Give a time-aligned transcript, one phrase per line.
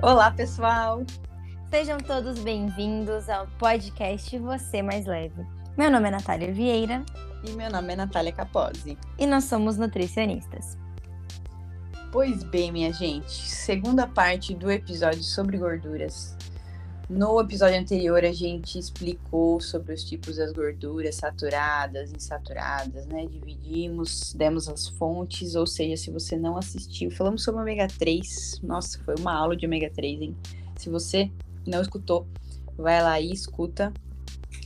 [0.00, 1.04] Olá, pessoal!
[1.68, 5.44] Sejam todos bem-vindos ao podcast Você Mais Leve.
[5.76, 7.04] Meu nome é Natália Vieira.
[7.44, 8.96] E meu nome é Natália Capozzi.
[9.18, 10.78] E nós somos nutricionistas.
[12.12, 16.37] Pois bem, minha gente, segunda parte do episódio sobre gorduras.
[17.08, 23.24] No episódio anterior, a gente explicou sobre os tipos das gorduras saturadas, insaturadas, né?
[23.24, 28.60] Dividimos, demos as fontes, ou seja, se você não assistiu, falamos sobre ômega 3.
[28.62, 30.36] Nossa, foi uma aula de ômega 3, hein?
[30.76, 31.30] Se você
[31.66, 32.26] não escutou,
[32.76, 33.90] vai lá e escuta.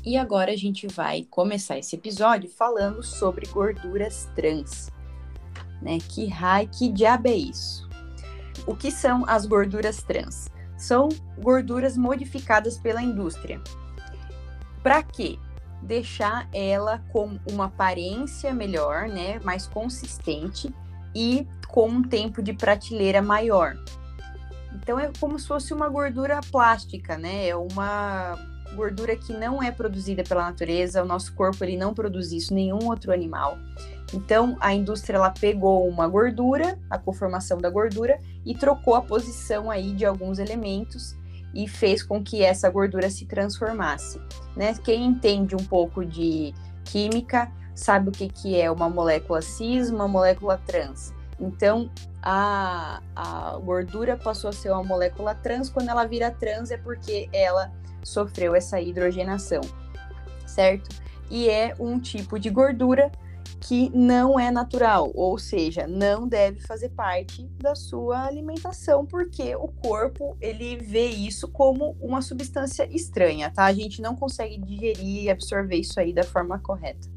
[0.04, 4.90] E agora a gente vai começar esse episódio falando sobre gorduras trans.
[5.80, 5.98] Né?
[6.08, 7.88] Que raio, que diabo é isso?
[8.66, 10.51] O que são as gorduras trans?
[10.82, 13.60] São gorduras modificadas pela indústria.
[14.82, 15.38] Para quê?
[15.80, 20.74] Deixar ela com uma aparência melhor, né, mais consistente
[21.14, 23.76] e com um tempo de prateleira maior.
[24.74, 27.46] Então é como se fosse uma gordura plástica, né?
[27.48, 28.36] É uma
[28.74, 32.88] gordura que não é produzida pela natureza, o nosso corpo ele não produz isso, nenhum
[32.88, 33.58] outro animal.
[34.14, 39.70] Então, a indústria ela pegou uma gordura, a conformação da gordura, e trocou a posição
[39.70, 41.16] aí de alguns elementos
[41.54, 44.20] e fez com que essa gordura se transformasse.
[44.56, 44.74] Né?
[44.82, 46.54] Quem entende um pouco de
[46.84, 51.12] química sabe o que, que é uma molécula cis, uma molécula trans.
[51.38, 51.90] Então,
[52.22, 55.68] a, a gordura passou a ser uma molécula trans.
[55.68, 59.60] Quando ela vira trans, é porque ela sofreu essa hidrogenação,
[60.46, 60.88] certo?
[61.30, 63.10] E é um tipo de gordura
[63.62, 69.68] que não é natural, ou seja, não deve fazer parte da sua alimentação, porque o
[69.68, 73.64] corpo ele vê isso como uma substância estranha, tá?
[73.64, 77.08] A gente não consegue digerir e absorver isso aí da forma correta.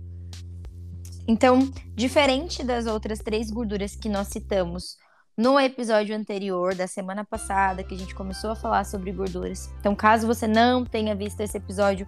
[1.28, 4.98] Então, diferente das outras três gorduras que nós citamos
[5.36, 9.74] no episódio anterior da semana passada, que a gente começou a falar sobre gorduras.
[9.80, 12.08] Então, caso você não tenha visto esse episódio,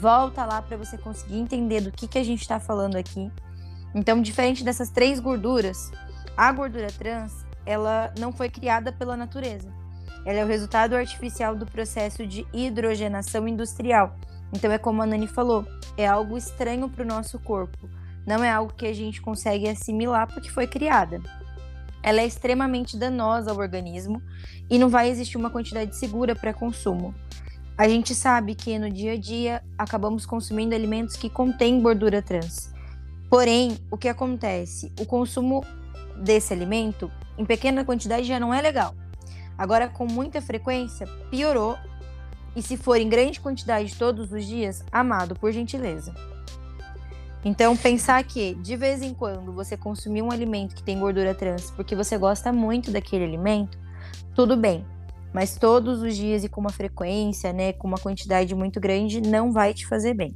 [0.00, 3.30] volta lá para você conseguir entender do que, que a gente está falando aqui.
[3.94, 5.90] Então, diferente dessas três gorduras,
[6.36, 9.68] a gordura trans, ela não foi criada pela natureza.
[10.24, 14.16] Ela é o resultado artificial do processo de hidrogenação industrial.
[14.52, 15.66] Então, é como a Nani falou,
[15.96, 17.88] é algo estranho para o nosso corpo.
[18.26, 21.20] Não é algo que a gente consegue assimilar porque foi criada.
[22.02, 24.22] Ela é extremamente danosa ao organismo
[24.68, 27.14] e não vai existir uma quantidade segura para consumo.
[27.78, 32.72] A gente sabe que no dia a dia acabamos consumindo alimentos que contêm gordura trans.
[33.28, 34.92] Porém, o que acontece?
[35.00, 35.64] O consumo
[36.16, 38.94] desse alimento em pequena quantidade já não é legal.
[39.58, 41.76] Agora, com muita frequência, piorou.
[42.54, 46.14] E se for em grande quantidade todos os dias, amado, por gentileza.
[47.44, 51.70] Então, pensar que de vez em quando você consumir um alimento que tem gordura trans
[51.70, 53.78] porque você gosta muito daquele alimento,
[54.34, 54.84] tudo bem.
[55.32, 59.52] Mas todos os dias e com uma frequência, né, com uma quantidade muito grande, não
[59.52, 60.34] vai te fazer bem.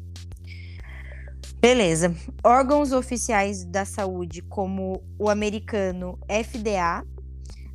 [1.60, 2.16] Beleza.
[2.43, 7.04] Órgãos oficiais da saúde, como o americano FDA,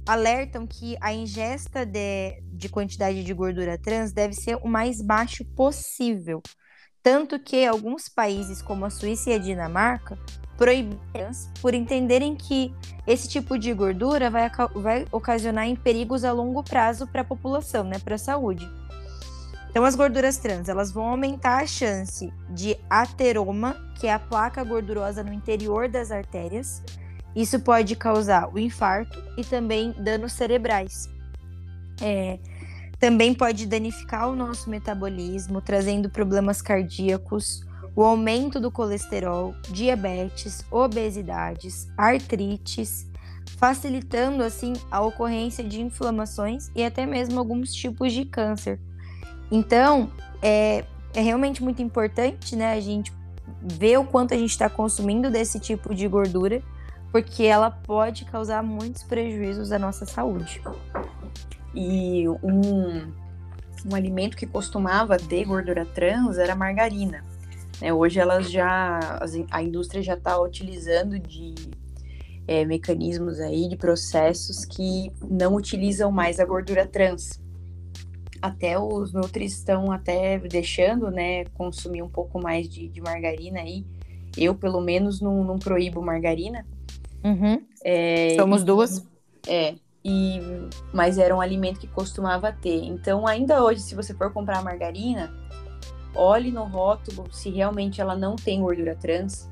[0.08, 5.46] alertam que a ingesta de, de quantidade de gordura trans deve ser o mais baixo
[5.56, 6.42] possível.
[7.04, 10.18] Tanto que alguns países, como a Suíça e a Dinamarca,
[10.58, 11.00] proíbem
[11.62, 12.74] por entenderem que
[13.06, 17.84] esse tipo de gordura vai, vai ocasionar em perigos a longo prazo para a população,
[17.84, 18.68] né, para a saúde.
[19.76, 24.64] Então, as gorduras trans, elas vão aumentar a chance de ateroma, que é a placa
[24.64, 26.82] gordurosa no interior das artérias.
[27.36, 31.10] Isso pode causar o infarto e também danos cerebrais.
[32.02, 32.40] É,
[33.02, 37.62] também pode danificar o nosso metabolismo, trazendo problemas cardíacos,
[37.94, 43.12] o aumento do colesterol, diabetes, obesidades, artrites,
[43.58, 48.80] facilitando assim a ocorrência de inflamações e até mesmo alguns tipos de câncer
[49.52, 50.10] então,
[50.42, 53.14] é, é realmente muito importante, né, a gente
[53.62, 56.62] ver o quanto a gente está consumindo desse tipo de gordura,
[57.12, 60.62] porque ela pode causar muitos prejuízos à nossa saúde.
[61.74, 63.12] E um,
[63.86, 67.24] um alimento que costumava ter gordura trans era a margarina.
[67.82, 67.94] Né?
[67.94, 69.00] Hoje elas já
[69.52, 71.56] a indústria já está utilizando de
[72.48, 77.40] é, mecanismos aí de processos que não utilizam mais a gordura trans
[78.46, 83.84] até os nutris estão até deixando, né, consumir um pouco mais de, de margarina aí.
[84.38, 86.66] Eu, pelo menos, não, não proíbo margarina.
[87.24, 87.62] Uhum.
[87.84, 89.08] É, Somos e, duas.
[89.48, 90.40] É, e,
[90.94, 92.84] mas era um alimento que costumava ter.
[92.84, 95.34] Então, ainda hoje, se você for comprar margarina,
[96.14, 99.50] olhe no rótulo se realmente ela não tem gordura trans.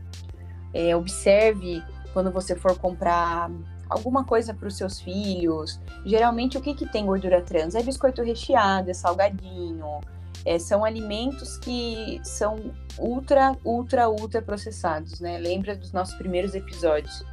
[0.73, 1.81] É, observe
[2.13, 3.49] quando você for comprar
[3.93, 5.79] alguma coisa para os seus filhos.
[6.05, 7.75] Geralmente, o que, que tem gordura trans?
[7.75, 10.01] É biscoito recheado, é salgadinho,
[10.45, 12.57] é, são alimentos que são
[12.99, 15.37] ultra, ultra, ultra processados, né?
[15.37, 17.23] Lembra dos nossos primeiros episódios,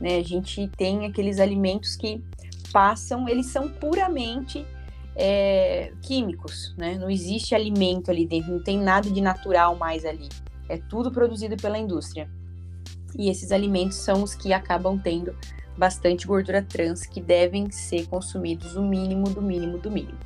[0.00, 0.16] né?
[0.16, 2.22] A gente tem aqueles alimentos que
[2.72, 4.66] passam, eles são puramente
[5.16, 6.96] é, químicos, né?
[6.98, 10.28] Não existe alimento ali dentro, não tem nada de natural mais ali.
[10.68, 12.28] É tudo produzido pela indústria.
[13.18, 15.36] E esses alimentos são os que acabam tendo
[15.76, 20.18] bastante gordura trans, que devem ser consumidos o mínimo do mínimo do mínimo.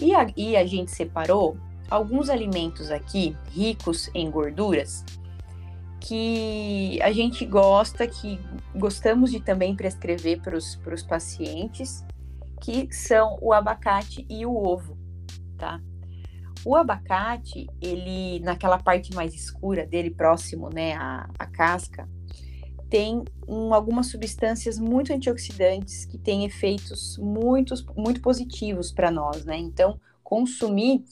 [0.00, 1.56] E a, e a gente separou
[1.90, 5.04] alguns alimentos aqui ricos em gorduras
[6.00, 8.38] que a gente gosta, que
[8.74, 12.04] gostamos de também prescrever para os pacientes,
[12.62, 14.96] que são o abacate e o ovo,
[15.56, 15.80] tá?
[16.64, 22.08] O abacate, ele, naquela parte mais escura dele, próximo, né, à, à casca,
[22.88, 29.56] tem um, algumas substâncias muito antioxidantes que têm efeitos muito, muito positivos para nós, né?
[29.56, 31.04] Então, consumir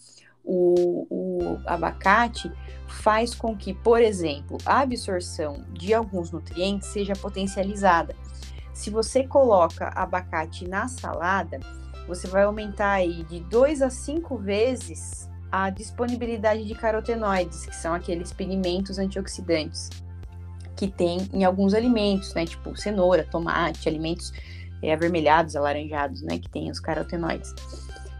[0.45, 2.51] o, o abacate
[2.87, 8.15] faz com que, por exemplo, a absorção de alguns nutrientes seja potencializada.
[8.73, 11.59] Se você coloca abacate na salada,
[12.07, 17.95] você vai aumentar aí de 2 a 5 vezes a disponibilidade de carotenoides, que são
[17.95, 19.91] aqueles pigmentos antioxidantes
[20.77, 22.45] que tem em alguns alimentos, né?
[22.45, 24.33] Tipo cenoura, tomate, alimentos
[24.83, 26.39] é, avermelhados, alaranjados, né?
[26.39, 27.55] Que tem os carotenoides.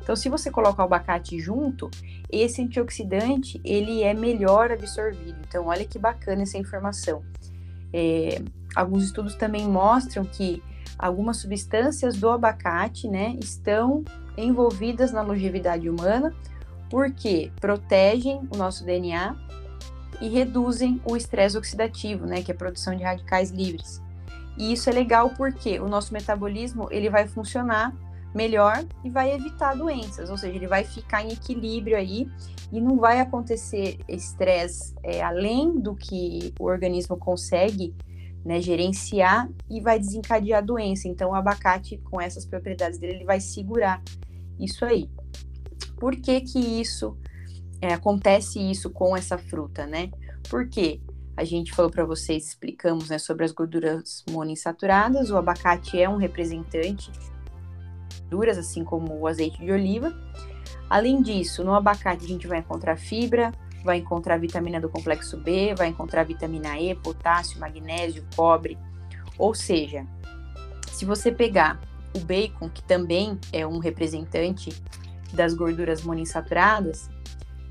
[0.03, 1.91] Então, se você colocar o abacate junto,
[2.31, 5.37] esse antioxidante ele é melhor absorvido.
[5.47, 7.23] Então, olha que bacana essa informação.
[7.93, 8.41] É,
[8.75, 10.63] alguns estudos também mostram que
[10.99, 14.05] algumas substâncias do abacate, né, estão
[14.37, 16.33] envolvidas na longevidade humana,
[16.89, 19.37] porque protegem o nosso DNA
[20.21, 24.03] e reduzem o estresse oxidativo, né, que é a produção de radicais livres.
[24.57, 27.95] E isso é legal porque o nosso metabolismo ele vai funcionar
[28.35, 32.29] melhor e vai evitar doenças, ou seja, ele vai ficar em equilíbrio aí
[32.73, 37.95] e não vai acontecer estresse é, além do que o organismo consegue
[38.45, 41.09] né, gerenciar e vai desencadear a doença.
[41.09, 44.03] Então, o abacate, com essas propriedades dele, ele vai segurar
[44.59, 45.11] isso aí.
[45.99, 47.17] Por que que isso
[47.81, 50.11] é, acontece isso com essa fruta, né?
[50.49, 51.01] Porque
[51.37, 56.17] a gente falou para vocês, explicamos né, sobre as gorduras monoinsaturadas, o abacate é um
[56.17, 57.11] representante
[58.31, 60.13] duras, assim como o azeite de oliva.
[60.89, 63.53] Além disso, no abacate a gente vai encontrar fibra,
[63.85, 68.79] vai encontrar vitamina do complexo B, vai encontrar vitamina E, potássio, magnésio, cobre.
[69.39, 70.07] Ou seja,
[70.93, 71.81] se você pegar
[72.15, 74.71] o bacon, que também é um representante
[75.35, 77.11] das gorduras monoinsaturadas,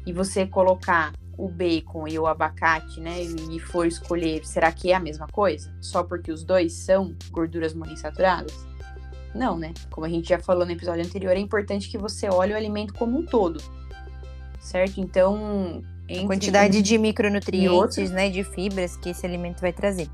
[0.06, 4.96] e você colocar o bacon e o abacate, né, e for escolher, será que é
[4.96, 5.74] a mesma coisa?
[5.82, 8.54] Só porque os dois são gorduras monoinsaturadas?
[9.34, 9.74] Não, né?
[9.92, 12.94] Como a gente já falou no episódio anterior, é importante que você olhe o alimento
[12.94, 13.62] como um todo,
[14.62, 15.02] certo?
[15.02, 20.10] Então, a quantidade de micronutrientes, né, de fibras que esse alimento vai trazer.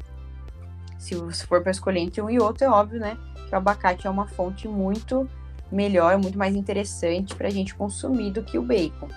[0.97, 1.15] Se
[1.45, 3.15] for para escolher entre um e outro, é óbvio, né,
[3.47, 5.29] que o abacate é uma fonte muito
[5.71, 9.07] melhor, muito mais interessante para a gente consumir do que o bacon.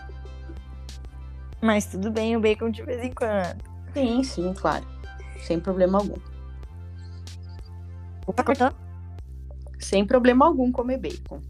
[1.64, 3.64] Mas tudo bem o bacon de vez em quando.
[3.94, 4.84] Sim, sim, claro.
[5.40, 6.20] Sem problema algum.
[8.26, 8.70] Opa, cortou?
[9.78, 11.40] Sem problema algum comer bacon.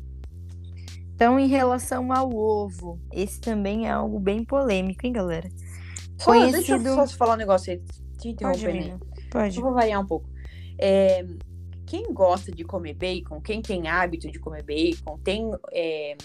[1.16, 5.48] Então, em relação ao ovo, esse também é algo bem polêmico, hein, galera?
[6.16, 6.78] Só, Conhecido...
[6.78, 7.82] Deixa eu só falar um negócio aí,
[8.16, 8.98] te interrompendo né?
[9.32, 9.56] Pode.
[9.56, 10.28] Eu vou variar um pouco.
[10.78, 11.26] É,
[11.86, 16.16] quem gosta de comer bacon, quem tem hábito de comer bacon, tem é,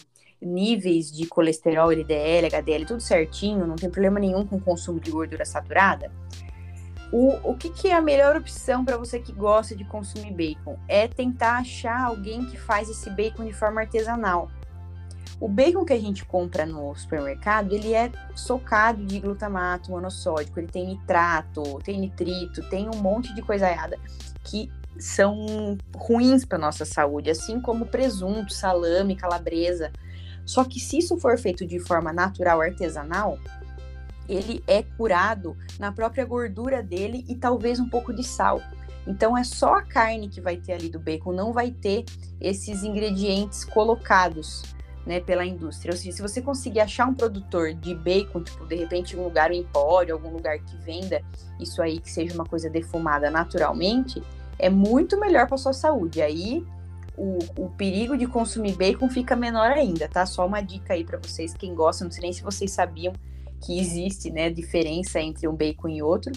[0.41, 5.11] níveis de colesterol, LDL, HDL, tudo certinho, não tem problema nenhum com o consumo de
[5.11, 6.11] gordura saturada,
[7.11, 10.77] o, o que, que é a melhor opção para você que gosta de consumir bacon?
[10.87, 14.49] É tentar achar alguém que faz esse bacon de forma artesanal.
[15.39, 20.67] O bacon que a gente compra no supermercado, ele é socado de glutamato monossódico, ele
[20.67, 23.97] tem nitrato, tem nitrito, tem um monte de coisa errada
[24.43, 24.69] que
[24.99, 29.91] são ruins para nossa saúde, assim como presunto, salame, calabresa.
[30.45, 33.37] Só que se isso for feito de forma natural, artesanal,
[34.27, 38.61] ele é curado na própria gordura dele e talvez um pouco de sal.
[39.07, 42.05] Então é só a carne que vai ter ali do bacon, não vai ter
[42.39, 44.61] esses ingredientes colocados
[45.05, 45.91] né, pela indústria.
[45.91, 49.49] Ou seja, se você conseguir achar um produtor de bacon, tipo, de repente um lugar,
[49.49, 51.23] um empório, algum lugar que venda
[51.59, 54.21] isso aí, que seja uma coisa defumada naturalmente,
[54.59, 56.21] é muito melhor para sua saúde.
[56.21, 56.63] Aí
[57.19, 60.25] o, o perigo de consumir bacon fica menor ainda, tá?
[60.25, 63.13] Só uma dica aí para vocês, quem gosta, não sei nem se vocês sabiam
[63.61, 66.31] que existe, né, diferença entre um bacon e outro,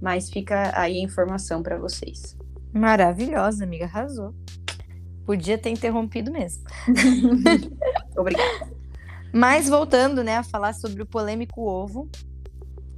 [0.00, 2.36] mas fica aí a informação para vocês.
[2.72, 4.32] Maravilhosa, amiga, arrasou.
[5.26, 6.62] Podia ter interrompido mesmo.
[8.16, 8.70] Obrigada.
[9.32, 12.08] Mas voltando, né, a falar sobre o polêmico ovo,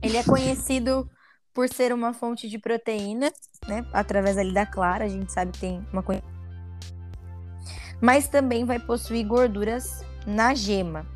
[0.02, 1.08] ele é conhecido
[1.54, 3.32] por ser uma fonte de proteína,
[3.66, 6.02] né, através ali da clara, a gente sabe que tem uma
[8.00, 11.06] mas também vai possuir gorduras na gema.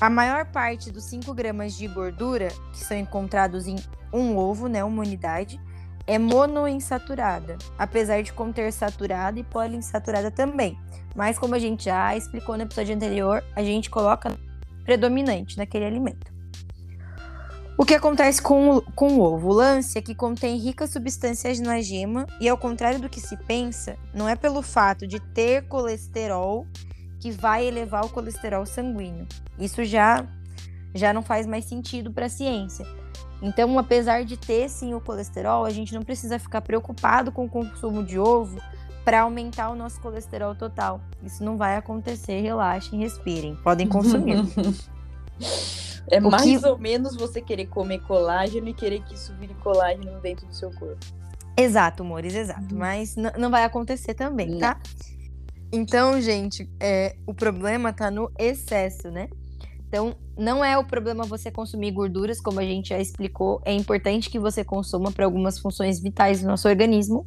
[0.00, 3.76] A maior parte dos 5 gramas de gordura que são encontrados em
[4.12, 5.60] um ovo, né, uma unidade,
[6.06, 10.78] é monoinsaturada, apesar de conter saturada e poliinsaturada também.
[11.14, 14.36] Mas como a gente já explicou no episódio anterior, a gente coloca
[14.84, 16.35] predominante naquele alimento.
[17.78, 19.50] O que acontece com com o ovo?
[19.50, 23.36] O lance é que contém ricas substâncias na gema e, ao contrário do que se
[23.36, 26.66] pensa, não é pelo fato de ter colesterol
[27.20, 29.26] que vai elevar o colesterol sanguíneo.
[29.58, 30.24] Isso já,
[30.94, 32.86] já não faz mais sentido para a ciência.
[33.42, 37.48] Então, apesar de ter sim o colesterol, a gente não precisa ficar preocupado com o
[37.48, 38.58] consumo de ovo
[39.04, 40.98] para aumentar o nosso colesterol total.
[41.22, 43.54] Isso não vai acontecer, relaxem, respirem.
[43.56, 44.38] Podem consumir.
[46.10, 46.66] é o mais que...
[46.66, 50.70] ou menos você querer comer colágeno e querer que isso vire colágeno dentro do seu
[50.70, 51.04] corpo.
[51.56, 52.74] Exato, Mores, exato.
[52.74, 52.78] Uhum.
[52.78, 54.78] Mas não vai acontecer também, tá?
[55.72, 59.28] Então, gente, é, o problema tá no excesso, né?
[59.88, 63.60] Então, não é o problema você consumir gorduras, como a gente já explicou.
[63.64, 67.26] É importante que você consuma para algumas funções vitais do nosso organismo.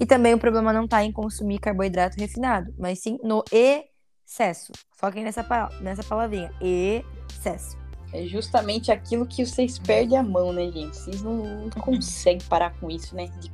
[0.00, 4.70] E também o problema não está em consumir carboidrato refinado, mas sim no excesso.
[4.96, 5.44] Foquem nessa,
[5.80, 7.76] nessa palavrinha, excesso.
[8.12, 10.96] É justamente aquilo que vocês perdem a mão, né, gente?
[10.96, 13.28] Vocês não, não conseguem parar com isso, né?
[13.40, 13.52] De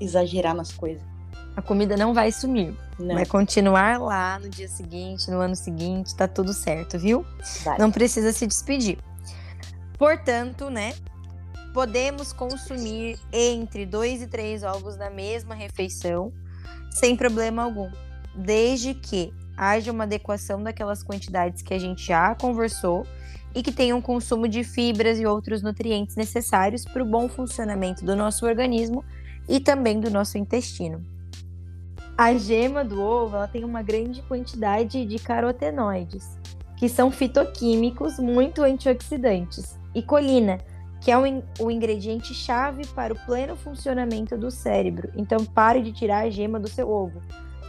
[0.00, 1.12] exagerar nas coisas
[1.56, 2.74] a comida não vai sumir.
[2.98, 3.14] Não.
[3.14, 7.26] Vai continuar lá no dia seguinte, no ano seguinte, tá tudo certo, viu?
[7.78, 8.98] Não precisa se despedir.
[9.98, 10.94] Portanto, né?
[11.74, 16.32] Podemos consumir entre dois e três ovos na mesma refeição,
[16.90, 17.90] sem problema algum,
[18.34, 23.06] desde que haja uma adequação daquelas quantidades que a gente já conversou
[23.54, 28.04] e que tenha um consumo de fibras e outros nutrientes necessários para o bom funcionamento
[28.04, 29.04] do nosso organismo
[29.48, 31.04] e também do nosso intestino.
[32.16, 36.38] A gema do ovo ela tem uma grande quantidade de carotenoides,
[36.76, 40.58] que são fitoquímicos muito antioxidantes, e colina,
[41.00, 45.10] que é o, ingrediente chave para o pleno funcionamento do cérebro.
[45.16, 47.20] Então pare de tirar a gema do seu ovo,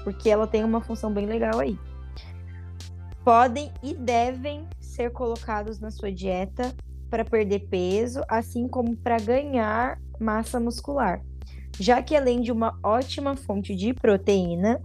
[0.04, 1.78] porque ela tem uma função bem legal aí.
[3.24, 6.74] Podem e devem ser colocados na sua dieta
[7.10, 11.22] para perder peso, assim como para ganhar massa muscular
[11.80, 14.82] já que além de uma ótima fonte de proteína,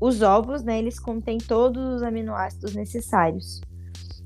[0.00, 3.60] os ovos, né, eles contêm todos os aminoácidos necessários.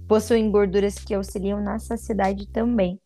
[0.09, 3.01] Possuem gorduras que auxiliam na saciedade também.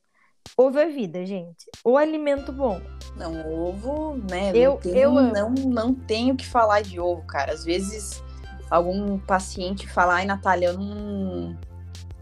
[0.56, 1.66] Ovo é vida, gente.
[1.85, 2.80] O alimento bom.
[3.16, 4.52] Não, ovo, né?
[4.54, 7.52] Eu, não, tenho, eu não, não tenho que falar de ovo, cara.
[7.52, 8.23] Às vezes
[8.70, 11.56] algum paciente fala, ai, Natália, eu não,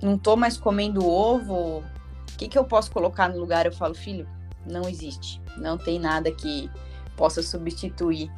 [0.05, 1.79] não tô mais comendo ovo.
[1.79, 3.65] O que, que eu posso colocar no lugar?
[3.65, 4.29] Eu falo, filho,
[4.71, 5.41] não existe.
[5.57, 6.71] Não tem nada que
[7.17, 8.31] possa substituir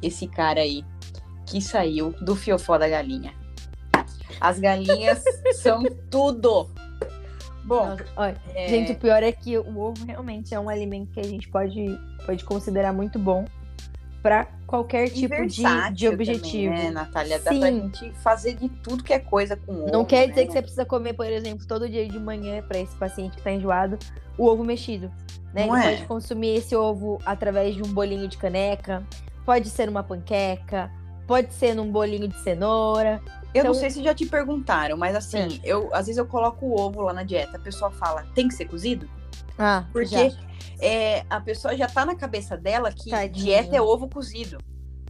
[0.00, 0.84] esse cara aí
[1.44, 3.34] que saiu do fiofó da galinha.
[4.40, 5.22] As galinhas
[5.60, 6.70] são tudo.
[7.64, 8.68] Bom, olha, é...
[8.68, 11.96] gente, o pior é que o ovo realmente é um alimento que a gente pode,
[12.26, 13.44] pode considerar muito bom
[14.22, 15.62] para qualquer tipo de,
[15.92, 16.72] de objetivo.
[16.72, 17.38] Também, né, Natália?
[17.40, 17.60] Dá Sim.
[17.60, 19.92] pra gente fazer de tudo que é coisa com ovo.
[19.92, 20.46] Não quer dizer né?
[20.46, 23.50] que você precisa comer, por exemplo, todo dia de manhã para esse paciente que tá
[23.50, 23.98] enjoado,
[24.38, 25.10] o ovo mexido.
[25.52, 25.66] Né?
[25.66, 25.82] Ele é?
[25.82, 29.04] pode consumir esse ovo através de um bolinho de caneca,
[29.44, 30.90] pode ser uma panqueca,
[31.26, 33.20] pode ser num bolinho de cenoura.
[33.52, 33.64] Eu então...
[33.64, 35.70] não sei se já te perguntaram, mas assim, é.
[35.70, 38.54] eu às vezes eu coloco o ovo lá na dieta, a pessoa fala, tem que
[38.54, 39.08] ser cozido?
[39.64, 40.32] Ah, porque
[40.80, 43.44] é, a pessoa já tá na cabeça dela que Tadinho.
[43.44, 44.58] dieta é ovo cozido.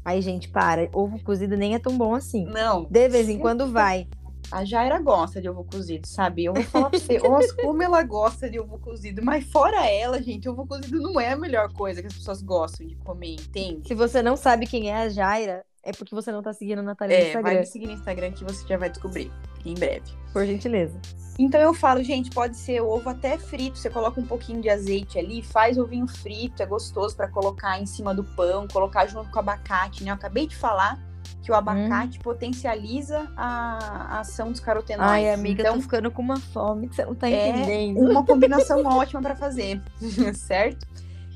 [0.05, 0.91] Aí, gente, para.
[0.93, 2.45] Ovo cozido nem é tão bom assim.
[2.45, 2.85] Não.
[2.85, 4.07] De vez em quando vai.
[4.51, 6.45] A Jaira gosta de ovo cozido, sabe?
[6.45, 9.25] Eu vou falar pra você, nossa, como ela gosta de ovo cozido.
[9.25, 12.87] Mas fora ela, gente, ovo cozido não é a melhor coisa que as pessoas gostam
[12.87, 13.89] de comer, entende?
[13.89, 16.83] Se você não sabe quem é a Jaira, é porque você não tá seguindo a
[16.83, 17.51] Natália no é, Instagram.
[17.51, 19.33] vai me seguir no Instagram que você já vai descobrir
[19.65, 20.03] em breve.
[20.33, 20.99] Por gentileza.
[21.39, 23.79] Então eu falo, gente, pode ser ovo até frito.
[23.79, 27.87] Você coloca um pouquinho de azeite ali, faz ovinho frito, é gostoso para colocar em
[27.87, 30.11] cima do pão, colocar junto com o abacate, né?
[30.11, 31.01] Eu acabei de falar
[31.43, 32.23] que o abacate hum.
[32.23, 35.12] potencializa a, a, ação dos carotenoides.
[35.12, 38.11] Ai, amiga, então, tô ficando com uma fome que você não tá é entendendo.
[38.11, 39.81] Uma combinação ótima para fazer,
[40.35, 40.87] certo?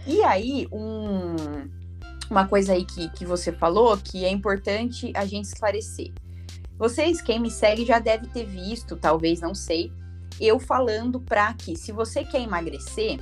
[0.06, 1.34] E aí, um,
[2.30, 6.12] uma coisa aí que, que você falou que é importante a gente esclarecer.
[6.78, 9.92] Vocês, quem me segue, já deve ter visto, talvez, não sei,
[10.40, 13.18] eu falando para que, se você quer emagrecer,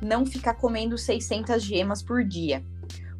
[0.00, 2.62] não ficar comendo 600 gemas por dia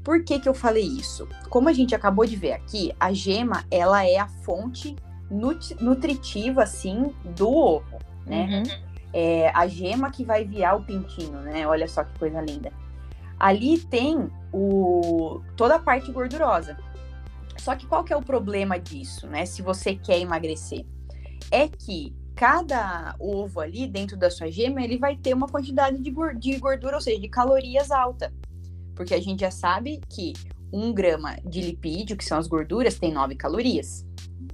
[0.05, 1.29] Por que, que eu falei isso?
[1.51, 4.95] Como a gente acabou de ver aqui, a gema ela é a fonte
[5.81, 8.63] nutritiva, assim, do ovo, né?
[8.65, 8.87] Uhum.
[9.13, 11.67] É a gema que vai virar o pintinho, né?
[11.67, 12.73] Olha só que coisa linda.
[13.37, 16.77] Ali tem o, toda a parte gordurosa.
[17.59, 19.45] Só que qual que é o problema disso, né?
[19.45, 20.85] Se você quer emagrecer,
[21.51, 26.11] é que cada ovo ali dentro da sua gema ele vai ter uma quantidade de
[26.59, 28.33] gordura, ou seja, de calorias alta
[28.97, 30.33] porque a gente já sabe que
[30.73, 34.05] um grama de lipídio, que são as gorduras, tem 9 calorias,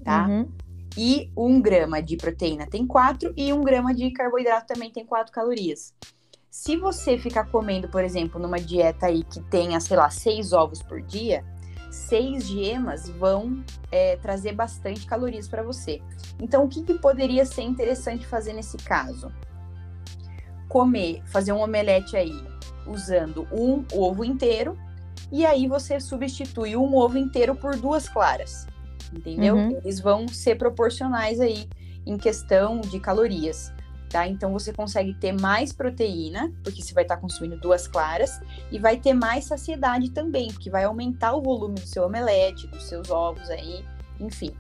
[0.05, 0.27] tá?
[0.27, 0.51] Uhum.
[0.99, 5.33] E um grama de proteína tem 4 e um grama de carboidrato também tem 4
[5.33, 5.95] calorias.
[6.53, 10.83] Se você ficar comendo, por exemplo, numa dieta aí que tenha, sei lá, 6 ovos
[10.83, 11.43] por dia,
[11.91, 16.03] seis gemas vão é, trazer bastante calorias para você.
[16.39, 19.33] Então, o que, que poderia ser interessante fazer nesse caso?
[20.69, 22.45] Comer, fazer um omelete aí
[22.87, 24.77] usando um ovo inteiro
[25.33, 28.67] e aí você substitui um ovo inteiro por duas claras,
[29.11, 29.57] entendeu?
[29.57, 29.81] Uhum.
[29.83, 31.67] Eles vão ser proporcionais aí
[32.05, 33.73] em questão de calorias,
[34.13, 34.29] tá?
[34.29, 38.39] Então você consegue ter mais proteína, porque você vai estar tá consumindo duas claras,
[38.71, 42.85] e vai ter mais saciedade também, porque vai aumentar o volume do seu omelete, dos
[42.85, 43.83] seus ovos aí,
[44.21, 44.53] enfim.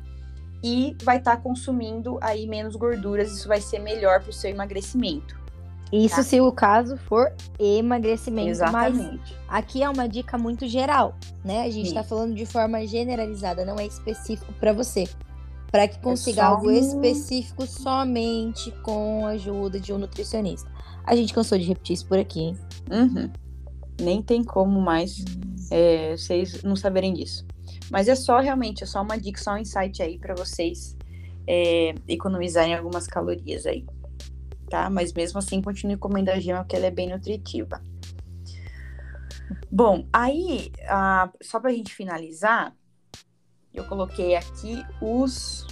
[0.64, 4.50] E vai estar tá consumindo aí menos gorduras, isso vai ser melhor para o seu
[4.50, 5.42] emagrecimento.
[5.92, 6.22] Isso tá.
[6.22, 8.48] se o caso for emagrecimento.
[8.48, 9.36] Exatamente.
[9.46, 11.64] Mas aqui é uma dica muito geral, né?
[11.64, 15.06] A gente está falando de forma generalizada, não é específico para você.
[15.72, 20.70] Para que é consiga é algo específico somente com a ajuda de um nutricionista.
[21.04, 22.58] A gente cansou de repetir isso por aqui, hein?
[22.90, 23.30] Uhum.
[24.00, 25.24] Nem tem como mais
[25.70, 27.44] é, vocês não saberem disso.
[27.90, 30.96] Mas é só realmente, é só uma dica, só um insight aí para vocês
[31.46, 33.84] é, economizarem algumas calorias aí
[34.72, 34.88] tá?
[34.88, 37.82] Mas mesmo assim, continue comendo a gema, porque ela é bem nutritiva.
[39.70, 42.74] Bom, aí, uh, só pra gente finalizar,
[43.74, 45.66] eu coloquei aqui os.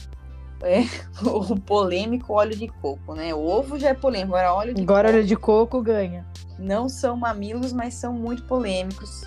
[0.63, 0.81] É,
[1.25, 3.35] o polêmico óleo de coco, né?
[3.35, 5.17] O ovo já é polêmico, agora óleo de agora coco.
[5.17, 6.27] óleo de coco ganha.
[6.59, 9.25] Não são mamilos, mas são muito polêmicos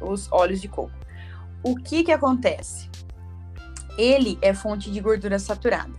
[0.00, 0.92] os óleos de coco.
[1.62, 2.88] O que que acontece?
[3.98, 5.92] Ele é fonte de gordura saturada.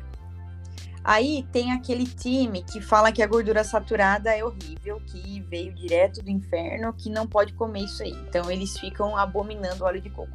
[1.03, 6.21] Aí tem aquele time que fala que a gordura saturada é horrível, que veio direto
[6.21, 8.11] do inferno, que não pode comer isso aí.
[8.27, 10.31] Então eles ficam abominando o óleo de coco.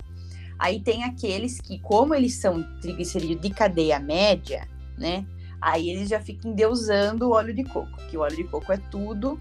[0.59, 4.67] Aí tem aqueles que, como eles são triglicerídeos de cadeia média,
[4.97, 5.27] né?
[5.61, 8.77] Aí eles já ficam endeusando o óleo de coco, que o óleo de coco é
[8.77, 9.41] tudo,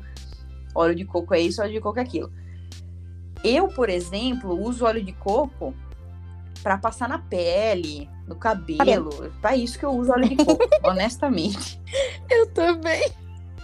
[0.73, 2.31] óleo de coco é isso, óleo de coco é aquilo.
[3.43, 5.73] Eu, por exemplo, uso óleo de coco
[6.63, 9.31] para passar na pele, no cabelo.
[9.39, 11.79] Para isso que eu uso óleo de coco, honestamente.
[12.29, 13.07] Eu também.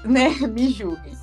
[0.05, 0.29] Né?
[0.47, 1.13] Me julguem.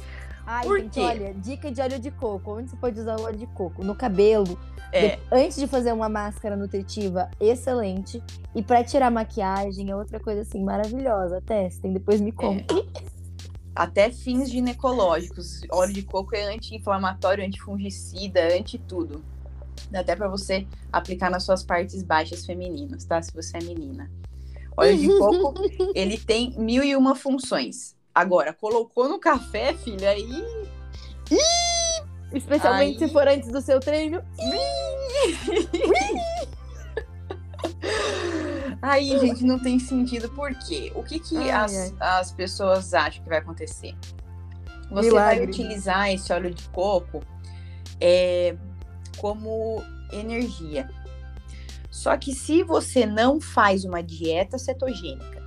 [0.44, 1.00] Ai, Por gente, quê?
[1.00, 2.56] olha, dica de óleo de coco.
[2.56, 3.84] Onde você pode usar o óleo de coco?
[3.84, 4.58] No cabelo.
[4.92, 5.16] É.
[5.16, 5.22] De...
[5.30, 8.22] Antes de fazer uma máscara nutritiva, excelente.
[8.54, 11.42] E para tirar maquiagem, é outra coisa assim maravilhosa.
[11.42, 12.86] Testem, depois me contem.
[12.94, 13.18] É.
[13.74, 15.62] Até fins ginecológicos.
[15.70, 19.22] Óleo de coco é anti-inflamatório, antifungicida, anti-tudo.
[19.90, 23.22] Dá até para você aplicar nas suas partes baixas femininas, tá?
[23.22, 24.10] Se você é menina.
[24.76, 25.54] Óleo de coco,
[25.94, 27.96] ele tem mil e uma funções.
[28.14, 30.44] Agora, colocou no café, filha, aí.
[32.32, 33.08] Especialmente aí...
[33.08, 34.22] se for antes do seu treino.
[38.80, 40.28] Aí, gente, não tem sentido.
[40.30, 40.92] Por quê?
[40.94, 41.94] O que, que ai, as, ai.
[42.00, 43.94] as pessoas acham que vai acontecer?
[44.90, 45.36] Você Milagre.
[45.36, 47.22] vai utilizar esse óleo de coco
[48.00, 48.56] é,
[49.18, 50.88] como energia.
[51.90, 55.42] Só que se você não faz uma dieta cetogênica,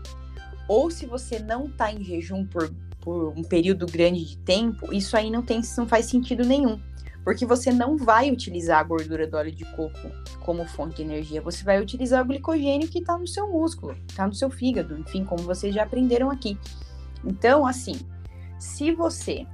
[0.67, 5.17] ou se você não está em jejum por, por um período grande de tempo, isso
[5.17, 6.79] aí não, tem, não faz sentido nenhum.
[7.23, 11.41] Porque você não vai utilizar a gordura do óleo de coco como fonte de energia.
[11.41, 15.23] Você vai utilizar o glicogênio que está no seu músculo, está no seu fígado, enfim,
[15.23, 16.57] como vocês já aprenderam aqui.
[17.23, 17.99] Então, assim,
[18.57, 19.45] se você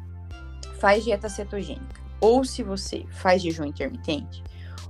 [0.80, 4.42] faz dieta cetogênica, ou se você faz jejum intermitente,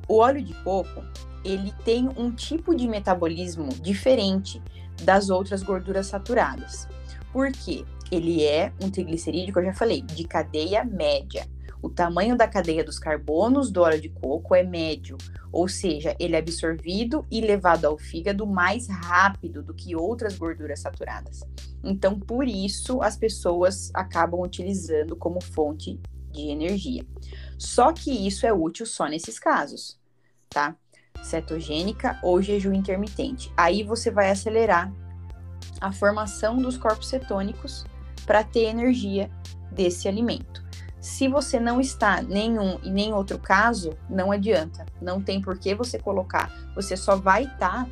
[0.08, 1.04] o óleo de coco
[1.44, 4.62] ele tem um tipo de metabolismo diferente
[5.04, 6.88] das outras gorduras saturadas.
[7.32, 11.48] Porque ele é um triglicerídeo, eu já falei, de cadeia média.
[11.82, 15.18] O tamanho da cadeia dos carbonos do óleo de coco é médio,
[15.52, 20.80] ou seja, ele é absorvido e levado ao fígado mais rápido do que outras gorduras
[20.80, 21.42] saturadas.
[21.84, 26.00] Então, por isso, as pessoas acabam utilizando como fonte
[26.32, 27.06] de energia.
[27.58, 30.00] Só que isso é útil só nesses casos,
[30.50, 30.76] tá?
[31.24, 33.52] Cetogênica ou jejum intermitente.
[33.56, 34.92] Aí você vai acelerar
[35.80, 37.86] a formação dos corpos cetônicos
[38.28, 39.32] para ter energia
[39.72, 40.68] desse alimento.
[41.00, 44.86] Se você não está nenhum e nem outro caso, não adianta.
[45.02, 46.52] Não tem por que você colocar.
[46.76, 47.90] Você só vai estar tá,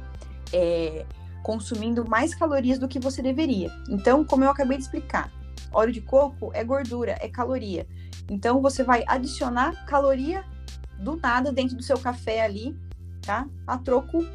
[0.51, 1.05] é,
[1.41, 3.71] consumindo mais calorias do que você deveria.
[3.89, 5.31] Então, como eu acabei de explicar,
[5.71, 7.87] óleo de coco é gordura, é caloria.
[8.29, 10.43] Então, você vai adicionar caloria
[10.99, 12.75] do nada dentro do seu café ali,
[13.21, 13.47] tá?
[13.65, 14.25] A troco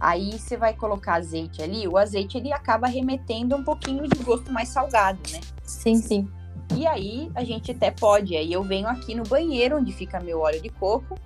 [0.00, 4.52] Aí você vai colocar azeite ali, o azeite ele acaba remetendo um pouquinho de gosto
[4.52, 5.40] mais salgado, né?
[5.62, 6.28] Sim, sim.
[6.76, 10.40] E aí a gente até pode, aí eu venho aqui no banheiro onde fica meu
[10.40, 11.18] óleo de coco,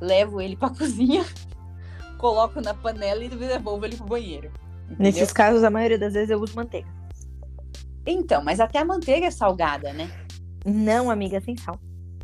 [0.00, 1.24] levo ele para cozinha
[2.22, 4.52] coloco na panela e devolvo ele pro banheiro.
[4.84, 4.96] Entendeu?
[4.98, 6.88] Nesses casos, a maioria das vezes eu uso manteiga.
[8.06, 10.08] Então, mas até a manteiga é salgada, né?
[10.64, 11.78] Não, amiga, sem sal.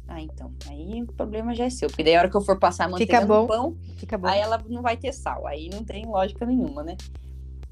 [0.07, 0.53] Ah, então.
[0.69, 1.89] Aí o problema já é seu.
[1.89, 4.29] Porque daí a hora que eu for passar a manteiga no pão, Fica bom.
[4.29, 5.47] aí ela não vai ter sal.
[5.47, 6.97] Aí não tem lógica nenhuma, né?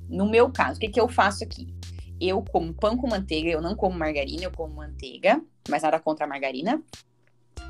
[0.09, 1.73] No meu caso, o que, que eu faço aqui?
[2.21, 6.25] Eu como pão com manteiga, eu não como margarina, eu como manteiga, mas nada contra
[6.25, 6.83] a margarina,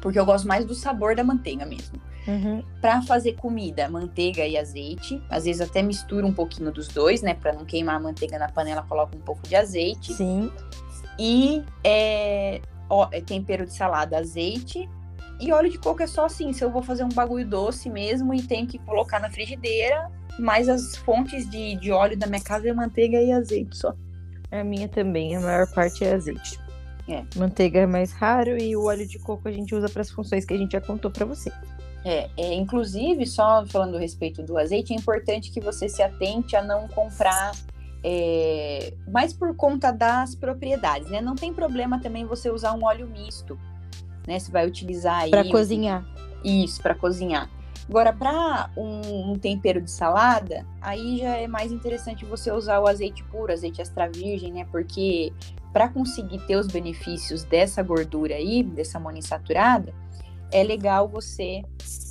[0.01, 2.01] porque eu gosto mais do sabor da manteiga mesmo.
[2.27, 2.63] Uhum.
[2.81, 5.23] Para fazer comida, manteiga e azeite.
[5.31, 7.35] Às vezes até mistura um pouquinho dos dois, né?
[7.35, 10.13] Para não queimar a manteiga na panela, coloca um pouco de azeite.
[10.13, 10.51] Sim.
[11.19, 14.89] E é, ó, é tempero de salada, azeite.
[15.39, 18.33] E óleo de coco é só assim, se eu vou fazer um bagulho doce mesmo
[18.35, 22.69] e tenho que colocar na frigideira, mas as fontes de, de óleo da minha casa
[22.69, 23.95] é manteiga e azeite só.
[24.51, 26.59] A minha também, a maior parte é azeite.
[27.09, 27.25] É.
[27.37, 30.45] Manteiga é mais raro e o óleo de coco a gente usa para as funções
[30.45, 31.53] que a gente já contou para você.
[32.05, 36.55] É, é, inclusive, só falando a respeito do azeite, é importante que você se atente
[36.55, 37.53] a não comprar
[38.03, 41.21] é, mais por conta das propriedades, né?
[41.21, 43.59] Não tem problema também você usar um óleo misto,
[44.27, 44.38] né?
[44.38, 45.31] Você vai utilizar aí.
[45.31, 46.07] Para cozinhar.
[46.45, 47.51] Isso, para cozinhar.
[47.88, 52.87] Agora, para um, um, tempero de salada, aí já é mais interessante você usar o
[52.87, 54.66] azeite puro, azeite extra virgem, né?
[54.71, 55.33] Porque
[55.77, 59.93] para conseguir ter os benefícios dessa gordura aí, dessa monoinsaturada,
[60.51, 61.62] é legal você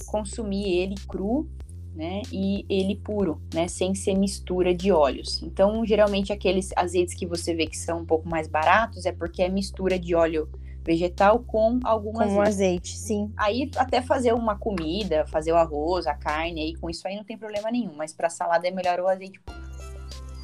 [0.06, 1.50] consumir ele cru,
[1.96, 5.42] né, e ele puro, né, sem ser mistura de óleos.
[5.42, 9.42] Então, geralmente aqueles azeites que você vê que são um pouco mais baratos é porque
[9.42, 10.48] é mistura de óleo
[10.84, 12.48] vegetal com algum com azeite.
[12.48, 13.34] azeite, sim.
[13.36, 17.24] Aí até fazer uma comida, fazer o arroz, a carne, aí com isso aí não
[17.24, 19.65] tem problema nenhum, mas para salada é melhor o azeite puro.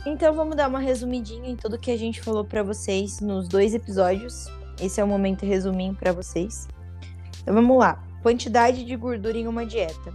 [0.05, 3.75] Então vamos dar uma resumidinha em tudo que a gente falou para vocês nos dois
[3.75, 4.47] episódios.
[4.81, 6.67] Esse é o momento resuminho para vocês.
[7.41, 8.03] Então vamos lá.
[8.23, 10.11] Quantidade de gordura em uma dieta.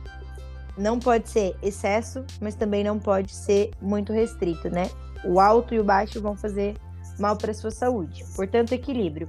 [0.77, 4.90] Não pode ser excesso, mas também não pode ser muito restrito, né?
[5.25, 6.75] O alto e o baixo vão fazer
[7.18, 8.25] mal para sua saúde.
[8.35, 9.29] Portanto, equilíbrio.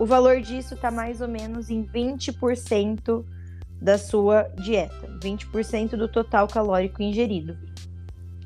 [0.00, 3.24] O valor disso está mais ou menos em 20%
[3.80, 7.56] da sua dieta, 20% do total calórico ingerido.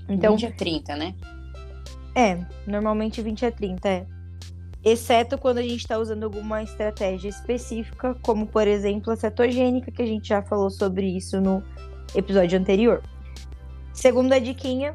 [0.09, 1.15] Então, 20 a 30, né?
[2.17, 4.07] É, normalmente 20 a 30, é
[4.83, 10.01] exceto quando a gente está usando alguma estratégia específica, como por exemplo a cetogênica, que
[10.01, 11.63] a gente já falou sobre isso no
[12.15, 13.03] episódio anterior.
[13.93, 14.95] Segunda diquinha,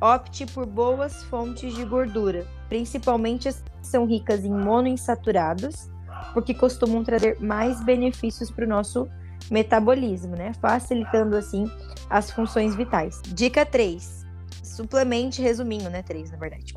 [0.00, 5.90] opte por boas fontes de gordura, principalmente as que são ricas em monoinsaturados,
[6.32, 9.06] porque costumam trazer mais benefícios para o nosso
[9.50, 10.52] metabolismo, né?
[10.54, 11.70] Facilitando assim
[12.08, 13.20] as funções vitais.
[13.28, 14.21] Dica 3
[14.62, 16.02] Suplemente, resumindo, né?
[16.02, 16.74] 3, na verdade.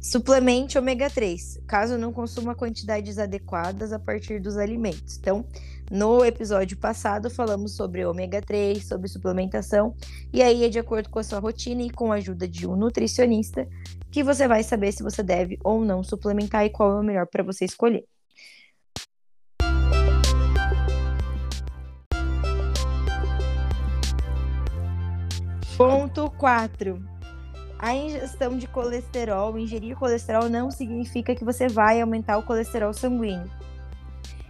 [0.00, 5.18] Suplemente ômega 3, caso não consuma quantidades adequadas a partir dos alimentos.
[5.18, 5.44] Então,
[5.90, 9.94] no episódio passado, falamos sobre ômega 3, sobre suplementação,
[10.32, 12.74] e aí é de acordo com a sua rotina e com a ajuda de um
[12.74, 13.68] nutricionista
[14.10, 17.26] que você vai saber se você deve ou não suplementar e qual é o melhor
[17.26, 18.04] para você escolher.
[25.76, 27.15] Ponto 4.
[27.78, 33.50] A ingestão de colesterol, ingerir colesterol não significa que você vai aumentar o colesterol sanguíneo.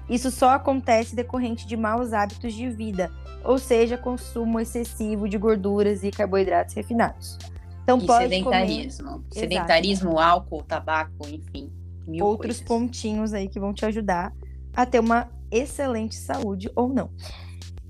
[0.09, 3.11] Isso só acontece decorrente de maus hábitos de vida,
[3.43, 7.37] ou seja, consumo excessivo de gorduras e carboidratos refinados.
[7.83, 9.11] Então e pode sedentarismo.
[9.11, 9.25] Comer...
[9.33, 10.25] Sedentarismo, Exato.
[10.25, 11.73] álcool, tabaco, enfim.
[12.21, 12.61] Outros coisas.
[12.61, 14.33] pontinhos aí que vão te ajudar
[14.75, 17.11] a ter uma excelente saúde ou não.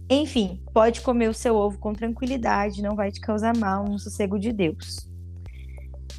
[0.09, 4.39] Enfim, pode comer o seu ovo com tranquilidade, não vai te causar mal no sossego
[4.39, 5.09] de Deus.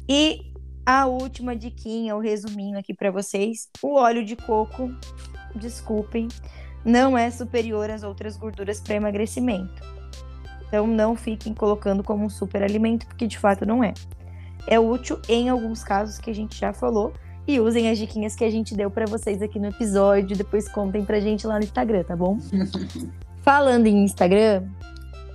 [0.08, 0.52] E
[0.86, 4.90] a última diquinha, o resuminho aqui para vocês, o óleo de coco,
[5.54, 6.28] desculpem,
[6.84, 9.82] não é superior às outras gorduras para emagrecimento.
[10.66, 13.92] Então não fiquem colocando como um super alimento, porque de fato não é.
[14.66, 17.12] É útil em alguns casos que a gente já falou,
[17.46, 21.02] e usem as diquinhas que a gente deu para vocês aqui no episódio, depois contem
[21.02, 22.38] pra gente lá no Instagram, tá bom?
[23.40, 24.68] Falando em Instagram,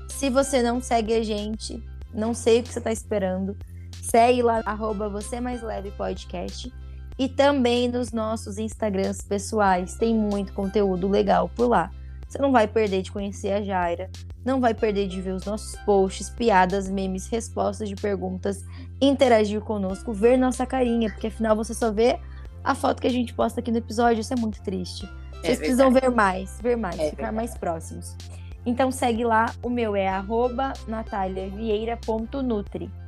[0.07, 1.83] se você não segue a gente,
[2.13, 3.57] não sei o que você está esperando,
[4.03, 6.73] segue lá, arroba você mais leve podcast.
[7.17, 11.91] E também nos nossos Instagrams pessoais, tem muito conteúdo legal por lá.
[12.27, 14.09] Você não vai perder de conhecer a Jaira,
[14.43, 18.65] não vai perder de ver os nossos posts, piadas, memes, respostas de perguntas,
[18.99, 22.19] interagir conosco, ver nossa carinha, porque afinal você só vê
[22.63, 25.07] a foto que a gente posta aqui no episódio, isso é muito triste.
[25.43, 27.35] É Vocês precisam ver mais, ver mais, é ficar verdade.
[27.35, 28.17] mais próximos.
[28.65, 33.02] Então segue lá, o meu é arroba nataliavieira.nutri.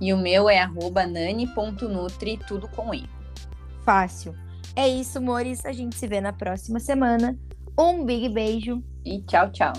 [0.00, 3.08] E o meu é arroba nani.nutri, tudo com i.
[3.84, 4.34] Fácil.
[4.74, 5.64] É isso, amores.
[5.64, 7.38] A gente se vê na próxima semana.
[7.78, 8.82] Um big beijo.
[9.04, 9.72] E tchau, tchau.